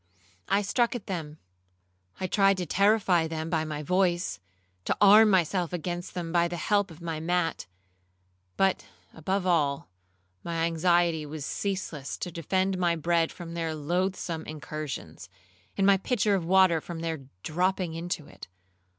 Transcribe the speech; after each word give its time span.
I 0.49 0.63
struck 0.63 0.95
at 0.95 1.05
them;—I 1.05 2.25
tried 2.25 2.57
to 2.57 2.65
terrify 2.65 3.27
them 3.27 3.51
by 3.51 3.63
my 3.63 3.83
voice, 3.83 4.39
to 4.85 4.97
arm 4.99 5.29
myself 5.29 5.73
against 5.73 6.15
them 6.15 6.31
by 6.31 6.47
the 6.47 6.57
help 6.57 6.89
of 6.89 7.03
my 7.03 7.19
mat; 7.19 7.67
but 8.57 8.83
above 9.13 9.45
all, 9.45 9.89
my 10.43 10.65
anxiety 10.65 11.23
was 11.23 11.45
ceaseless 11.45 12.17
to 12.17 12.31
defend 12.31 12.79
my 12.79 12.95
bread 12.95 13.31
from 13.31 13.53
their 13.53 13.75
loathsome 13.75 14.43
incursions, 14.47 15.29
and 15.77 15.85
my 15.85 15.97
pitcher 15.97 16.33
of 16.33 16.43
water 16.45 16.81
from 16.81 17.01
their 17.01 17.25
dropping 17.43 17.93
into 17.93 18.25
it. 18.25 18.47